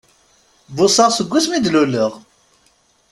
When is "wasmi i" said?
1.31-1.59